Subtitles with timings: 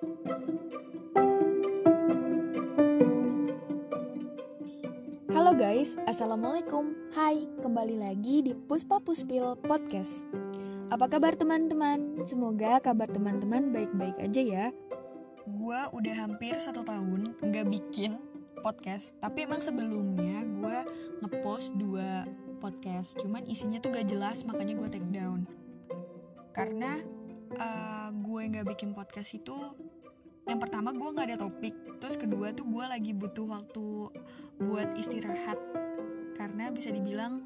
[0.00, 0.08] Halo
[5.52, 6.96] guys, Assalamualaikum.
[7.12, 10.24] Hai, kembali lagi di Puspa Puspil Podcast.
[10.88, 12.16] Apa kabar teman-teman?
[12.24, 14.66] Semoga kabar teman-teman baik-baik aja ya.
[15.44, 18.16] Gua udah hampir satu tahun nggak bikin
[18.64, 20.78] podcast Tapi emang sebelumnya gue
[21.20, 22.24] ngepost dua
[22.64, 23.20] podcast.
[23.20, 25.44] Cuman isinya tuh gak jelas makanya gue take down.
[26.56, 27.04] Karena
[27.56, 29.56] uh, gue nggak bikin podcast itu
[30.48, 31.74] yang pertama gue nggak ada topik.
[32.00, 33.86] Terus kedua tuh gue lagi butuh waktu
[34.60, 35.58] buat istirahat.
[36.36, 37.44] Karena bisa dibilang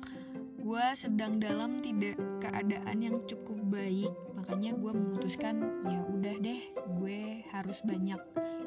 [0.62, 4.12] gue sedang dalam tidak keadaan yang cukup baik.
[4.38, 5.54] Makanya gue memutuskan
[5.88, 6.60] ya udah deh
[7.00, 8.20] gue harus banyak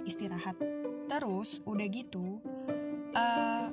[0.03, 0.59] istirahat.
[1.07, 2.43] Terus udah gitu
[3.15, 3.67] uh,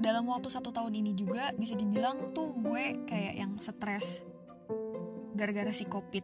[0.00, 4.24] dalam waktu satu tahun ini juga bisa dibilang tuh gue kayak yang stres
[5.34, 6.22] gara-gara si covid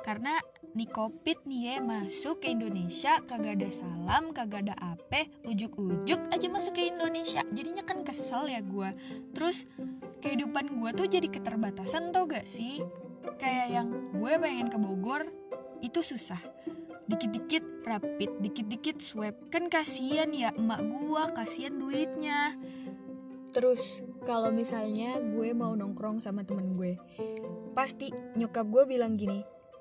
[0.00, 0.40] karena
[0.72, 6.46] nih covid nih ya masuk ke Indonesia kagak ada salam kagak ada ape ujuk-ujuk aja
[6.48, 7.42] masuk ke Indonesia.
[7.50, 8.90] Jadinya kan kesel ya gue
[9.32, 9.64] terus
[10.20, 12.84] kehidupan gue tuh jadi keterbatasan tau gak sih?
[13.38, 15.28] Kayak yang gue pengen ke Bogor
[15.80, 16.40] itu susah.
[17.08, 19.34] Dikit-dikit rapid dikit-dikit swab.
[19.48, 22.56] Kan kasihan ya emak gue kasihan duitnya.
[23.56, 27.00] Terus kalau misalnya gue mau nongkrong sama temen gue
[27.78, 29.38] pasti nyokap gue bilang gini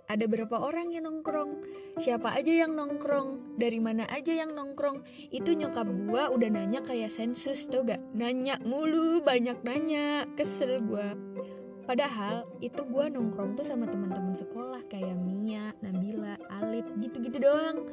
[0.08, 1.67] ada berapa orang yang nongkrong?
[2.00, 3.59] Siapa aja yang nongkrong?
[3.59, 5.03] Dari mana aja yang nongkrong?
[5.36, 8.00] Itu nyokap gua udah nanya kayak sensus tuh gak?
[8.16, 11.12] Nanya mulu banyak nanya kesel gua.
[11.84, 17.84] Padahal itu gua nongkrong tuh sama teman-teman sekolah kayak Mia Nabila Alip gitu-gitu doang.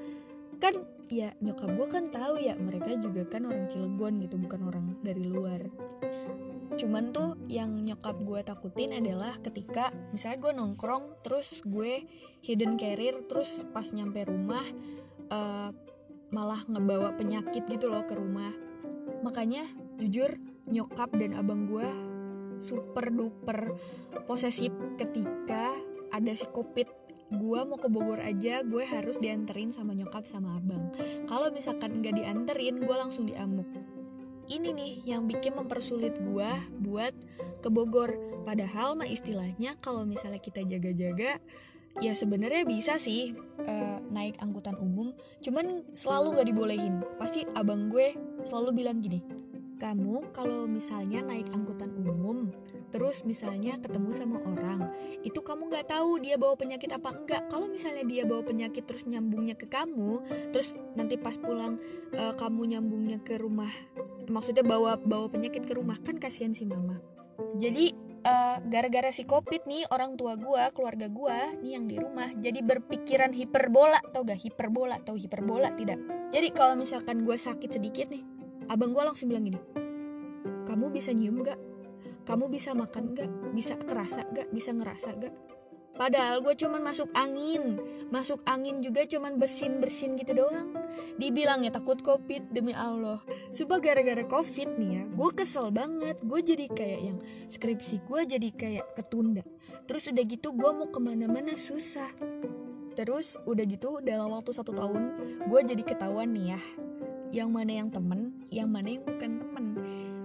[0.63, 5.03] Kan ya nyokap gua kan tahu ya mereka juga kan orang Cilegon gitu bukan orang
[5.03, 5.67] dari luar
[6.75, 12.03] cuman tuh yang nyokap gue takutin adalah ketika misalnya gue nongkrong terus gue
[12.43, 14.65] hidden carrier terus pas nyampe rumah
[15.31, 15.71] uh,
[16.35, 18.51] malah ngebawa penyakit gitu loh ke rumah.
[19.23, 19.63] Makanya
[20.03, 20.35] jujur
[20.67, 21.87] nyokap dan abang gue
[22.59, 23.79] super duper
[24.27, 25.71] posesif ketika
[26.11, 26.91] ada si covid.
[27.35, 30.91] Gue mau ke Bogor aja gue harus dianterin sama nyokap sama abang.
[31.31, 33.67] Kalau misalkan nggak dianterin gue langsung diamuk
[34.49, 37.13] ini nih yang bikin mempersulit gua buat
[37.65, 38.17] ke Bogor.
[38.45, 41.41] Padahal mah istilahnya kalau misalnya kita jaga-jaga
[42.03, 46.95] ya sebenarnya bisa sih uh, naik angkutan umum, cuman selalu gak dibolehin.
[47.23, 49.23] Pasti abang gue selalu bilang gini,
[49.85, 52.49] kamu kalau misalnya naik angkutan umum
[52.89, 54.89] terus misalnya ketemu sama orang
[55.21, 57.43] itu kamu nggak tahu dia bawa penyakit apa enggak.
[57.53, 60.25] Kalau misalnya dia bawa penyakit terus nyambungnya ke kamu
[60.57, 61.77] terus nanti pas pulang
[62.17, 63.69] uh, kamu nyambungnya ke rumah
[64.25, 66.97] maksudnya bawa bawa penyakit ke rumah kan kasihan si mama.
[67.61, 67.93] Jadi
[68.25, 72.63] uh, gara-gara si covid nih orang tua gua keluarga gua nih yang di rumah jadi
[72.65, 76.01] berpikiran hiperbola tau gak hiperbola tau hiperbola tidak?
[76.33, 78.34] Jadi kalau misalkan gua sakit sedikit nih
[78.69, 79.61] abang gua langsung bilang gini
[80.65, 81.61] kamu bisa nyium gak
[82.25, 83.31] kamu bisa makan gak?
[83.53, 84.49] Bisa kerasa gak?
[84.49, 85.35] Bisa ngerasa gak?
[85.95, 87.79] Padahal gue cuman masuk angin.
[88.11, 90.75] Masuk angin juga cuman bersin-bersin gitu doang.
[91.21, 93.23] Dibilangnya takut covid demi Allah.
[93.55, 96.19] Sumpah gara-gara covid nih ya Gue kesel banget.
[96.27, 99.47] Gue jadi kayak yang skripsi gue jadi kayak ketunda.
[99.87, 102.11] Terus udah gitu gue mau ke mana-mana susah.
[102.99, 105.19] Terus udah gitu dalam waktu satu tahun
[105.51, 106.61] Gue jadi ketahuan nih ya
[107.35, 108.21] Yang mana yang temen
[108.55, 109.65] Yang mana yang bukan temen.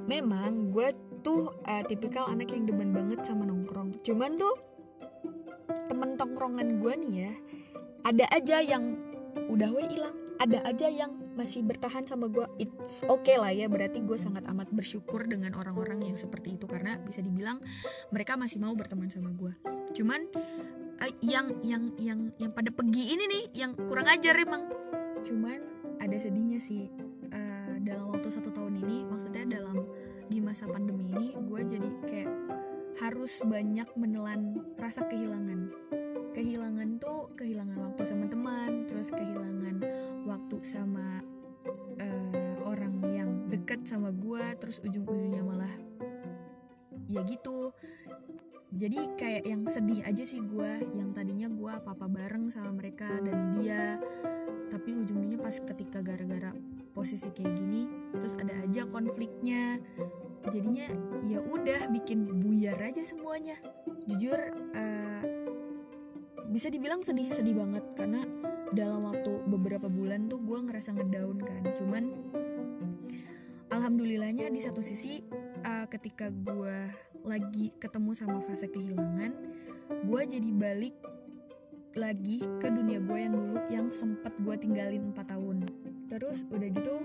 [0.05, 0.93] Memang gue
[1.25, 3.97] tuh uh, tipikal anak yang demen banget sama nongkrong.
[4.05, 4.53] Cuman tuh
[5.89, 7.33] temen tongkrongan gue nih ya
[8.07, 8.97] ada aja yang
[9.49, 12.47] udah we hilang ada aja yang masih bertahan sama gue.
[12.63, 16.63] It's okay lah ya berarti gue sangat amat bersyukur dengan orang-orang yang seperti itu.
[16.63, 17.59] Karena bisa dibilang
[18.15, 19.51] mereka masih mau berteman sama gue.
[19.91, 20.31] Cuman
[21.03, 24.63] uh, yang yang yang yang pada pergi ini nih yang kurang ajar emang.
[25.27, 25.68] Cuman
[25.99, 26.87] ada sedihnya sih.
[27.29, 29.85] Uh, dalam waktu satu tahun ini maksudnya dalam
[30.29, 32.31] di masa pandemi ini gue jadi kayak
[32.99, 35.71] harus banyak menelan rasa kehilangan.
[36.35, 39.83] Kehilangan tuh kehilangan waktu sama teman terus kehilangan
[40.23, 41.23] waktu sama
[41.99, 45.73] uh, orang yang deket sama gue terus ujung-ujungnya malah
[47.09, 47.73] ya gitu.
[48.69, 53.57] Jadi kayak yang sedih aja sih gue yang tadinya gue apa-apa bareng sama mereka dan
[53.57, 53.97] dia
[54.69, 56.53] tapi ujungnya pas ketika gara-gara
[56.93, 59.81] posisi kayak gini terus ada aja konfliknya.
[60.49, 60.87] Jadinya
[61.27, 63.59] ya udah bikin buyar aja semuanya.
[64.07, 64.39] Jujur
[64.71, 65.23] uh,
[66.47, 67.83] bisa dibilang sedih-sedih banget.
[67.99, 68.23] Karena
[68.71, 71.63] dalam waktu beberapa bulan tuh gue ngerasa ngedown kan.
[71.75, 72.03] Cuman
[73.69, 75.21] alhamdulillahnya di satu sisi
[75.65, 76.89] uh, ketika gue
[77.27, 79.31] lagi ketemu sama fase kehilangan
[80.05, 80.95] gue jadi balik
[81.99, 85.67] lagi ke dunia gue yang dulu yang sempet gue tinggalin 4 tahun.
[86.07, 86.95] Terus udah gitu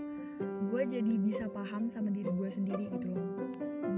[0.70, 3.26] gue jadi bisa paham sama diri gue sendiri gitu loh.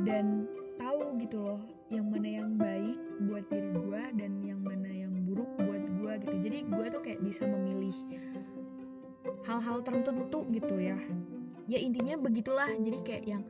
[0.02, 0.48] Dan
[0.80, 1.60] tahu gitu loh
[1.92, 2.96] yang mana yang baik
[3.28, 6.36] buat diri gue dan yang mana yang buruk buat gue gitu.
[6.48, 7.94] Jadi gue tuh kayak bisa memilih
[9.44, 10.96] hal-hal tertentu gitu ya.
[11.66, 13.42] Ya intinya begitulah jadi kayak yang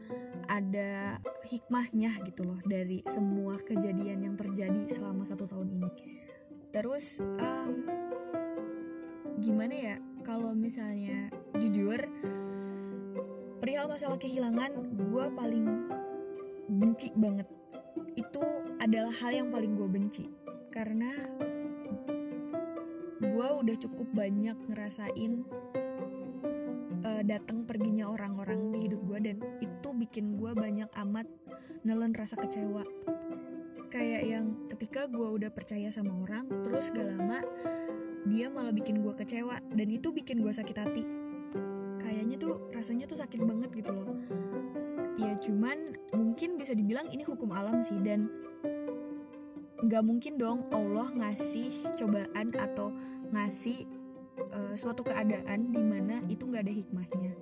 [0.46, 5.90] ada hikmahnya gitu loh dari semua kejadian yang terjadi selama satu tahun ini
[6.76, 7.88] terus um,
[9.40, 11.96] gimana ya kalau misalnya jujur
[13.64, 15.64] perihal masalah kehilangan gue paling
[16.68, 17.48] benci banget.
[18.12, 18.44] Itu
[18.76, 20.28] adalah hal yang paling gue benci.
[20.68, 21.16] Karena
[23.24, 25.48] gue udah cukup banyak ngerasain
[27.08, 31.24] uh, datang perginya orang-orang di hidup gue dan itu bikin gue banyak amat
[31.88, 32.84] nelen rasa kecewa
[34.86, 37.42] ketika gue udah percaya sama orang terus gak lama
[38.22, 39.58] dia malah bikin gue kecewa.
[39.74, 41.02] Dan itu bikin gue sakit hati.
[41.98, 44.14] Kayaknya tuh rasanya tuh sakit banget gitu loh.
[45.18, 48.30] Ya cuman mungkin bisa dibilang ini hukum alam sih dan
[49.82, 52.94] nggak mungkin dong Allah ngasih cobaan atau
[53.34, 53.90] ngasih
[54.54, 57.34] uh, suatu keadaan di mana itu nggak ada hikmahnya.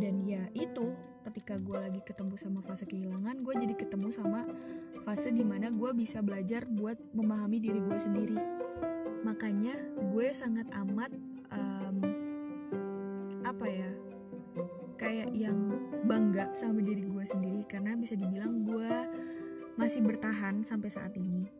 [0.00, 4.42] Dan ya itu ketika gue lagi ketemu sama fase kehilangan gue jadi ketemu sama
[5.02, 8.38] fase di mana gue bisa belajar buat memahami diri gue sendiri.
[9.26, 9.74] Makanya
[10.14, 11.10] gue sangat amat
[11.50, 11.96] um,
[13.42, 13.90] apa ya
[14.98, 15.74] kayak yang
[16.06, 17.62] bangga sama diri gue sendiri.
[17.66, 18.92] Karena bisa dibilang gue
[19.74, 21.50] masih bertahan sampai saat ini.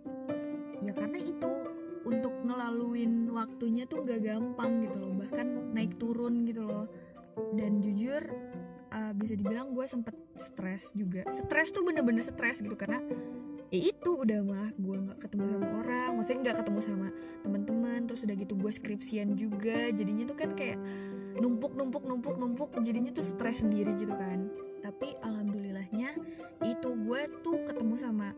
[0.82, 1.66] Ya karena itu
[2.02, 5.14] untuk ngelaluin waktunya tuh gak gampang gitu loh.
[5.18, 6.86] Bahkan naik turun gitu loh.
[7.54, 8.22] Dan jujur
[8.92, 11.24] uh, bisa dibilang gue sempet stres juga.
[11.32, 13.00] Stres tuh bener-bener stres gitu karena
[13.72, 17.08] ya itu udah mah gue nggak ketemu sama orang maksudnya nggak ketemu sama
[17.40, 20.76] teman-teman terus udah gitu gue skripsian juga jadinya tuh kan kayak
[21.40, 24.52] numpuk numpuk numpuk numpuk jadinya tuh stres sendiri gitu kan.
[24.84, 26.12] Tapi alhamdulillahnya
[26.68, 28.36] itu gue tuh ketemu sama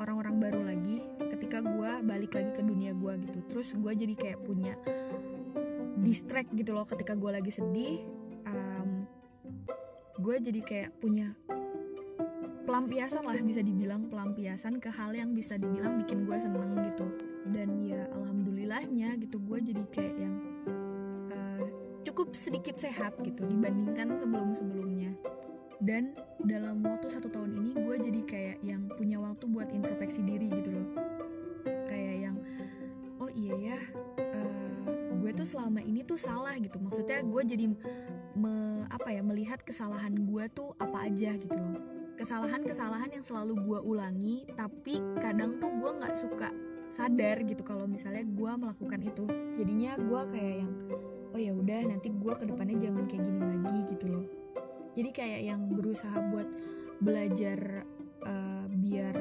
[0.00, 1.04] orang-orang baru lagi
[1.36, 3.38] ketika gue balik lagi ke dunia gue gitu.
[3.52, 4.74] Terus gue jadi kayak punya
[6.00, 8.13] distract gitu loh ketika gue lagi sedih
[10.24, 11.36] gue jadi kayak punya
[12.64, 17.06] pelampiasan lah bisa dibilang pelampiasan ke hal yang bisa dibilang bikin gue seneng gitu.
[17.52, 20.34] Dan ya alhamdulillahnya gitu gue jadi kayak yang
[21.28, 21.62] uh,
[22.08, 25.12] cukup sedikit sehat gitu dibandingkan sebelum sebelumnya
[25.84, 30.48] dan dalam waktu satu tahun ini gue jadi kayak yang punya waktu buat introspeksi diri
[30.48, 30.88] gitu loh.
[31.84, 32.36] Kayak yang
[33.20, 33.78] oh iya ya
[34.16, 34.88] uh,
[35.20, 36.80] gue tuh selama ini tuh salah gitu.
[36.80, 37.64] Maksudnya gue jadi
[38.34, 41.80] me, apa ya melihat kesalahan gue tuh apa aja gitu loh.
[42.14, 46.50] Kesalahan-kesalahan yang selalu gue ulangi tapi kadang tuh gue nggak suka
[46.94, 49.24] sadar gitu kalau misalnya gue melakukan itu.
[49.58, 50.72] Jadinya gue kayak yang
[51.34, 54.26] oh ya udah nanti gue ke depannya jangan kayak gini lagi gitu loh.
[54.94, 56.46] Jadi kayak yang berusaha buat
[57.02, 57.82] belajar
[58.22, 59.14] uh, biar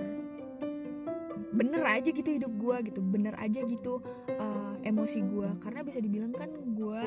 [1.54, 4.02] bener aja gitu hidup gue gitu bener aja gitu
[4.42, 7.06] uh, emosi gue karena bisa dibilang kan gue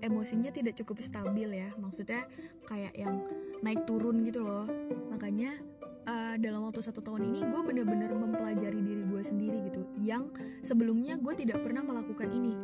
[0.00, 1.70] emosinya tidak cukup stabil ya.
[1.78, 2.26] Maksudnya
[2.66, 3.24] kayak yang
[3.62, 4.66] naik turun gitu loh.
[5.10, 5.58] Makanya
[6.06, 9.82] uh, dalam waktu satu tahun ini gue bener-bener mempelajari diri gue sendiri gitu.
[9.98, 12.54] Yang sebelumnya gue tidak pernah melakukan ini.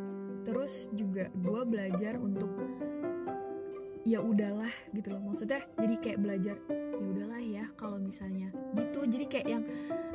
[0.45, 2.53] Terus juga gue belajar untuk
[4.05, 5.21] ya udahlah gitu loh.
[5.33, 9.03] Maksudnya jadi kayak belajar ya udahlah ya kalau misalnya gitu.
[9.09, 9.63] Jadi kayak yang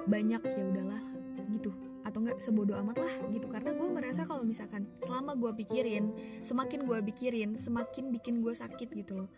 [0.07, 1.03] banyak ya udahlah
[1.50, 3.47] gitu atau enggak sebodoh amat lah gitu.
[3.49, 8.88] Karena gue merasa kalau misalkan selama gue pikirin semakin gue pikirin semakin bikin gue sakit
[8.92, 9.28] gitu loh.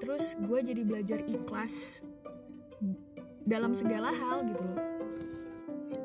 [0.00, 2.00] Terus gue jadi belajar ikhlas
[3.44, 4.80] dalam segala hal gitu loh.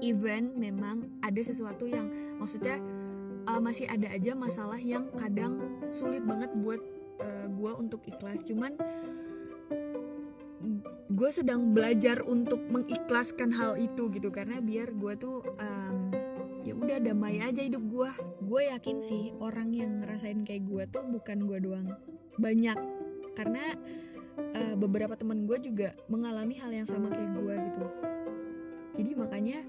[0.04, 2.78] Even memang ada sesuatu yang maksudnya
[3.48, 6.82] uh, masih ada aja masalah yang kadang sulit banget buat
[7.24, 8.44] uh, gue untuk ikhlas.
[8.44, 8.76] Cuman
[11.16, 16.12] gue sedang belajar untuk mengikhlaskan hal itu gitu karena biar gue tuh um,
[16.68, 18.10] ya udah damai aja hidup gue
[18.46, 21.88] gue yakin sih orang yang ngerasain kayak gue tuh bukan gue doang.
[22.36, 22.78] Banyak.
[23.36, 23.74] Karena
[24.38, 27.86] uh, beberapa temen gue juga mengalami hal yang sama kayak gue gitu.
[28.96, 29.60] Jadi makanya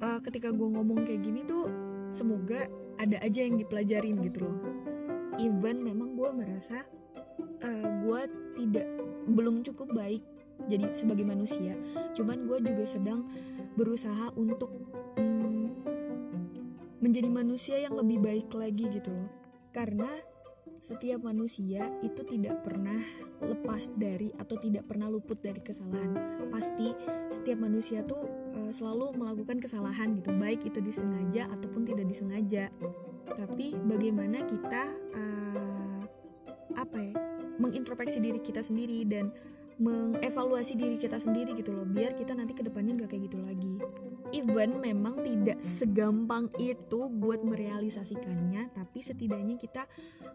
[0.00, 1.68] uh, ketika gue ngomong kayak gini tuh
[2.10, 2.64] semoga
[2.96, 4.56] ada aja yang dipelajarin gitu loh.
[5.36, 6.82] Even memang gue merasa
[7.62, 8.20] uh, gue
[8.56, 8.88] tidak
[9.28, 10.24] belum cukup baik
[10.66, 11.78] jadi sebagai manusia
[12.18, 13.28] cuman gue juga sedang
[13.78, 14.74] berusaha untuk
[15.14, 15.66] mm,
[16.98, 19.30] menjadi manusia yang lebih baik lagi gitu loh
[19.70, 20.10] karena
[20.78, 22.98] setiap manusia itu tidak pernah
[23.42, 26.14] lepas dari atau tidak pernah luput dari kesalahan.
[26.54, 26.94] Pasti
[27.28, 32.70] setiap manusia tuh uh, selalu melakukan kesalahan gitu, baik itu disengaja ataupun tidak disengaja.
[33.34, 34.82] Tapi bagaimana kita
[35.18, 36.02] uh,
[36.78, 37.14] apa ya,
[37.58, 39.34] mengintrospeksi diri kita sendiri dan
[39.78, 43.74] mengevaluasi diri kita sendiri gitu loh biar kita nanti ke depannya nggak kayak gitu lagi.
[44.34, 49.86] Even memang tidak segampang itu buat merealisasikannya tapi setidaknya kita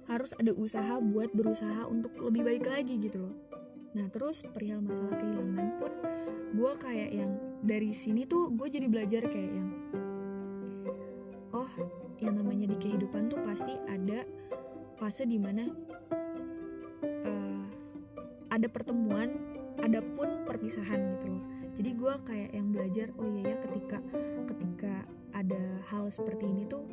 [0.08, 3.36] harus ada usaha buat berusaha untuk lebih baik lagi gitu loh.
[3.94, 5.92] Nah terus perihal masalah kehilangan pun
[6.54, 7.32] gue kayak yang
[7.62, 9.70] dari sini tuh gue jadi belajar kayak yang
[11.54, 11.72] oh
[12.22, 14.24] yang namanya di kehidupan tuh pasti ada
[14.96, 15.68] fase di mana
[18.54, 19.34] ada pertemuan
[19.82, 21.44] ada pun perpisahan gitu loh.
[21.74, 23.98] Jadi gue kayak yang belajar oh iya ya ketika
[24.46, 24.94] ketika
[25.34, 26.86] ada hal seperti ini tuh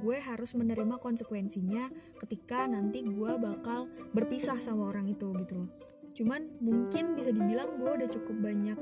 [0.00, 5.70] gue harus menerima konsekuensinya ketika nanti gue bakal berpisah sama orang itu gitu loh.
[6.16, 8.78] Cuman mungkin bisa dibilang gue udah cukup banyak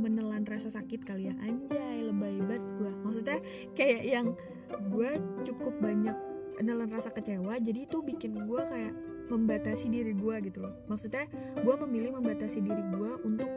[0.00, 1.36] menelan rasa sakit kali ya.
[1.44, 3.38] Anjay lebay banget gue maksudnya
[3.76, 4.26] kayak yang
[4.88, 5.10] gue
[5.44, 6.16] cukup banyak
[6.58, 8.94] menelan rasa kecewa jadi itu bikin gue kayak
[9.28, 10.74] membatasi diri gue gitu loh.
[10.88, 11.28] Maksudnya
[11.60, 13.50] gue memilih membatasi diri gue untuk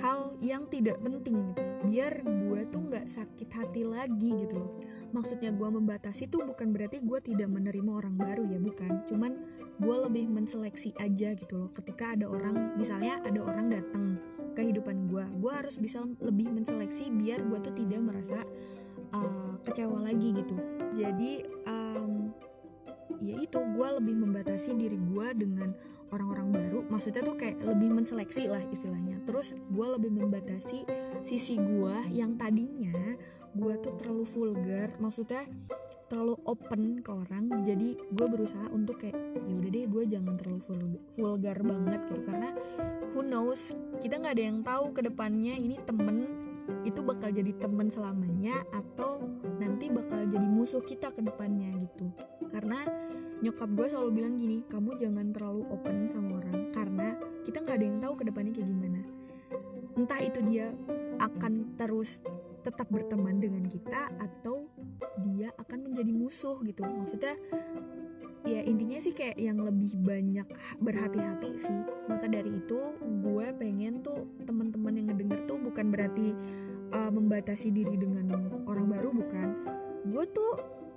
[0.00, 1.62] hal yang tidak penting gitu.
[1.84, 4.70] Biar gue tuh nggak sakit hati lagi gitu loh.
[5.12, 9.04] Maksudnya gue membatasi tuh bukan berarti gue tidak menerima orang baru ya bukan.
[9.06, 9.32] Cuman
[9.78, 11.70] gue lebih menseleksi aja gitu loh.
[11.70, 14.18] Ketika ada orang misalnya ada orang datang
[14.54, 18.38] kehidupan gue gue harus bisa lebih menseleksi biar gue tuh tidak merasa
[19.12, 20.56] uh, kecewa lagi gitu.
[20.94, 21.83] Jadi um,
[23.20, 25.70] ya itu gue lebih membatasi diri gue dengan
[26.14, 26.80] orang-orang baru.
[26.86, 29.18] Maksudnya tuh kayak lebih menseleksi lah istilahnya.
[29.26, 30.86] Terus gue lebih membatasi
[31.26, 33.16] sisi gue yang tadinya
[33.54, 35.46] gue tuh terlalu vulgar maksudnya
[36.10, 37.50] terlalu open ke orang.
[37.66, 39.16] Jadi gue berusaha untuk kayak
[39.46, 40.60] ya udah deh gue jangan terlalu
[41.14, 42.20] vulgar banget gitu.
[42.28, 42.50] Karena
[43.14, 46.44] who knows kita nggak ada yang tahu ke depannya ini temen
[46.84, 49.20] itu bakal jadi temen selamanya atau
[49.60, 52.08] nanti bakal jadi musuh kita ke depannya gitu
[52.54, 52.86] karena
[53.42, 57.84] nyokap gue selalu bilang gini kamu jangan terlalu open sama orang karena kita nggak ada
[57.84, 59.00] yang tahu ke depannya kayak gimana.
[59.94, 60.70] Entah itu dia
[61.18, 62.22] akan terus
[62.64, 64.66] tetap berteman dengan kita atau
[65.20, 66.82] dia akan menjadi musuh gitu.
[66.82, 67.36] Maksudnya
[68.44, 70.48] ya intinya sih kayak yang lebih banyak
[70.80, 71.80] berhati-hati sih.
[72.08, 76.32] Maka dari itu gue pengen tuh teman-teman yang ngedenger tuh bukan berarti
[76.96, 78.32] uh, membatasi diri dengan
[78.64, 79.48] orang baru bukan.
[80.08, 80.52] Gue tuh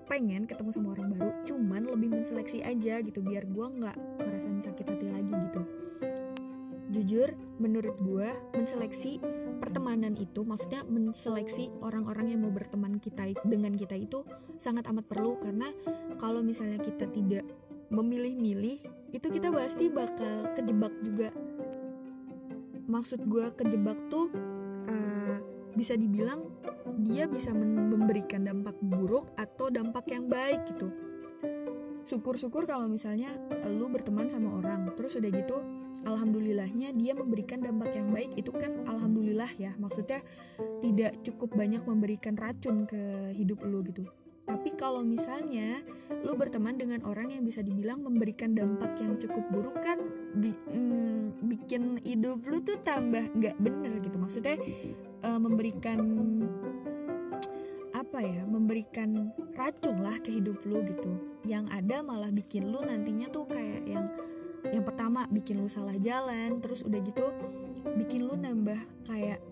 [0.07, 4.85] pengen ketemu sama orang baru cuman lebih menseleksi aja gitu biar gue nggak merasa sakit
[4.87, 5.61] hati lagi gitu.
[6.87, 9.19] Jujur menurut gue menseleksi
[9.59, 14.23] pertemanan itu maksudnya menseleksi orang-orang yang mau berteman kita dengan kita itu
[14.55, 15.67] sangat amat perlu karena
[16.15, 17.43] kalau misalnya kita tidak
[17.91, 18.79] memilih-milih
[19.11, 21.29] itu kita pasti bakal kejebak juga.
[22.87, 24.31] Maksud gue kejebak tuh
[24.87, 25.35] uh,
[25.75, 26.56] bisa dibilang
[26.97, 30.89] dia bisa memberikan dampak buruk atau dampak yang baik gitu.
[32.07, 33.35] Syukur-syukur kalau misalnya
[33.67, 34.87] lu berteman sama orang.
[34.95, 35.57] Terus udah gitu
[36.07, 38.31] alhamdulillahnya dia memberikan dampak yang baik.
[38.39, 39.75] Itu kan alhamdulillah ya.
[39.75, 40.23] Maksudnya
[40.79, 44.07] tidak cukup banyak memberikan racun ke hidup lu gitu.
[44.47, 45.83] Tapi kalau misalnya
[46.23, 49.99] lu berteman dengan orang yang bisa dibilang memberikan dampak yang cukup buruk kan
[50.39, 54.15] bi mm, bikin hidup lu tuh tambah nggak bener gitu.
[54.15, 54.55] Maksudnya
[55.27, 55.99] uh, memberikan
[58.07, 61.11] apa ya memberikan racun lah ke hidup lu gitu.
[61.43, 64.07] Yang ada malah bikin lu nantinya tuh kayak yang
[64.71, 67.35] yang pertama bikin lu salah jalan terus udah gitu
[67.99, 69.43] bikin lu nambah kayak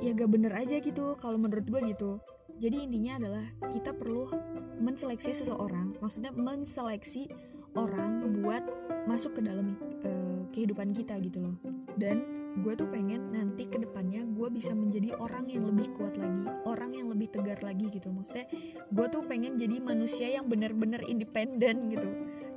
[0.00, 2.22] ya gak bener aja gitu kalau menurut gue gitu.
[2.62, 4.30] Jadi intinya adalah kita perlu
[4.78, 7.26] menseleksi seseorang maksudnya menseleksi
[7.74, 8.62] orang buat
[9.10, 9.74] masuk ke dalam
[10.06, 11.56] uh, kehidupan kita gitu loh.
[11.98, 16.50] Dan gue tuh pengen nanti ke depannya gue bisa menjadi orang yang lebih kuat lagi
[16.66, 18.10] orang yang lebih tegar lagi gitu.
[18.10, 18.50] Maksudnya
[18.90, 22.08] gue tuh pengen jadi manusia yang benar-benar independen gitu.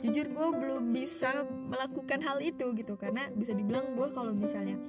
[0.01, 4.81] Jujur gue belum bisa melakukan hal itu gitu karena bisa dibilang gue kalau misalnya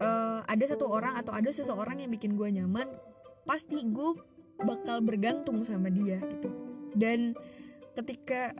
[0.00, 2.88] uh, ada satu orang atau ada seseorang yang bikin gue nyaman
[3.44, 4.16] pasti gue
[4.64, 6.48] bakal bergantung sama dia gitu.
[6.96, 7.36] Dan
[7.96, 8.52] ketika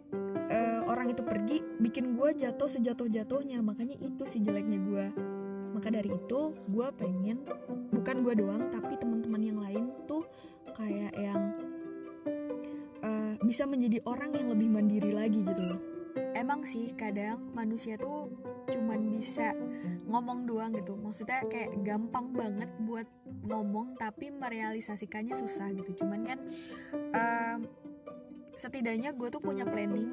[0.49, 5.07] uh, orang itu pergi bikin gue jatuh sejatuh jatuhnya makanya itu sih jeleknya gue
[5.77, 7.45] maka dari itu gue pengen
[7.93, 10.25] bukan gue doang tapi teman-teman yang lain tuh
[10.73, 11.53] kayak yang
[13.05, 15.81] uh, bisa menjadi orang yang lebih mandiri lagi gitu loh.
[16.33, 18.33] Emang sih kadang manusia tuh
[18.73, 19.53] cuman bisa
[20.09, 20.97] ngomong doang gitu.
[20.97, 23.05] Maksudnya kayak gampang banget buat
[23.45, 25.93] ngomong tapi merealisasikannya susah gitu.
[26.01, 26.41] Cuman kan
[27.13, 27.61] uh,
[28.57, 30.09] setidaknya gue tuh punya planning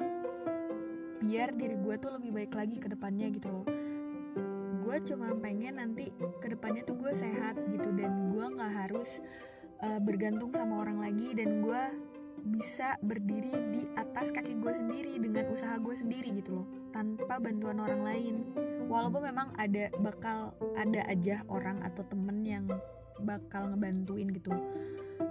[1.24, 3.64] biar diri gue tuh lebih baik lagi ke depannya gitu loh
[4.84, 9.24] gue cuma pengen nanti ke depannya tuh gue sehat gitu dan gue nggak harus
[9.80, 11.82] uh, bergantung sama orang lagi dan gue
[12.44, 17.80] bisa berdiri di atas kaki gue sendiri dengan usaha gue sendiri gitu loh tanpa bantuan
[17.80, 18.34] orang lain.
[18.84, 22.68] Walaupun memang ada bakal ada aja orang atau temen yang
[23.24, 24.52] bakal ngebantuin gitu.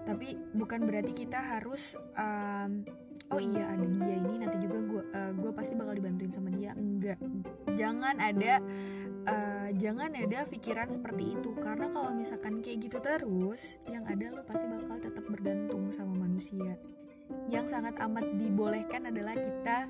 [0.09, 2.81] Tapi bukan berarti kita harus um,
[3.29, 6.73] oh iya ada dia ini nanti juga gue uh, gue pasti bakal dibantuin sama dia.
[6.73, 7.21] Enggak.
[7.77, 8.57] Jangan ada
[9.27, 11.49] uh, jangan ada pikiran seperti itu.
[11.57, 16.79] Karena kalau misalkan kayak gitu terus yang ada lo pasti bakal tetap bergantung sama manusia.
[17.47, 19.87] Yang sangat amat dibolehkan adalah kita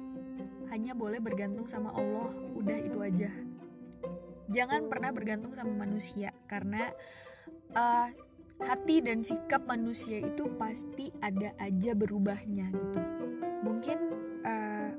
[0.71, 2.33] hanya boleh bergantung sama Allah.
[2.53, 3.29] Udah itu aja.
[4.51, 6.93] Jangan pernah bergantung sama manusia karena
[7.73, 8.09] uh,
[8.61, 13.01] hati dan sikap manusia itu pasti ada aja berubahnya gitu.
[13.63, 13.97] Mungkin
[14.45, 14.91] uh,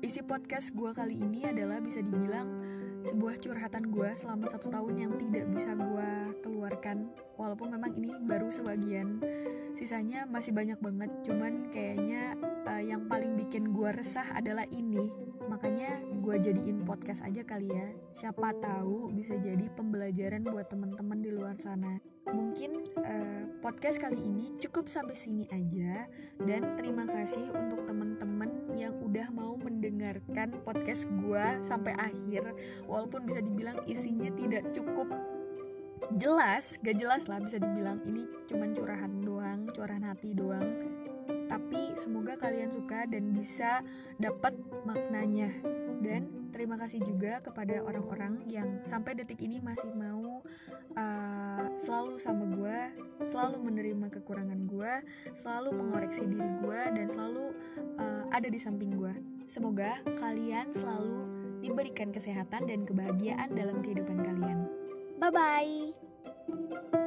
[0.00, 2.67] isi podcast gue kali ini adalah bisa dibilang
[3.08, 6.10] sebuah curhatan gue selama satu tahun yang tidak bisa gue
[6.44, 7.08] keluarkan.
[7.40, 9.24] Walaupun memang ini baru sebagian
[9.72, 11.10] sisanya masih banyak banget.
[11.24, 12.36] Cuman kayaknya
[12.68, 17.88] uh, yang paling bikin gue resah adalah ini makanya gue jadiin podcast aja kali ya.
[18.12, 21.96] Siapa tahu bisa jadi pembelajaran buat teman-teman di luar sana.
[22.28, 26.04] Mungkin uh, podcast kali ini cukup sampai sini aja.
[26.36, 32.52] Dan terima kasih untuk teman-teman yang udah mau mendengarkan podcast gue sampai akhir.
[32.84, 35.08] Walaupun bisa dibilang isinya tidak cukup
[36.14, 38.04] jelas gak jelas lah bisa dibilang.
[38.04, 40.78] Ini cuman curahan doang curahan hati doang
[41.58, 43.82] tapi semoga kalian suka dan bisa
[44.22, 44.54] dapat
[44.86, 45.50] maknanya
[45.98, 50.46] dan terima kasih juga kepada orang-orang yang sampai detik ini masih mau
[50.94, 52.80] uh, selalu sama gue,
[53.26, 54.94] selalu menerima kekurangan gue,
[55.34, 57.50] selalu mengoreksi diri gue, dan selalu
[57.98, 59.14] uh, ada di samping gue.
[59.50, 61.26] Semoga kalian selalu
[61.58, 64.70] diberikan kesehatan dan kebahagiaan dalam kehidupan kalian.
[65.18, 67.06] Bye bye.